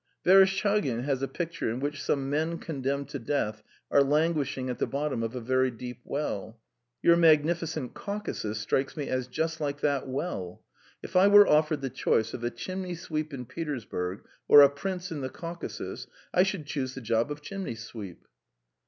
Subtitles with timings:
[0.25, 3.61] "Vereshtchagin has a picture in which some men condemned to death
[3.91, 6.59] are languishing at the bottom of a very deep well.
[7.03, 10.63] Your magnificent Caucasus strikes me as just like that well.
[11.03, 15.11] If I were offered the choice of a chimney sweep in Petersburg or a prince
[15.11, 18.27] in the Caucasus, I should choose the job of chimney sweep."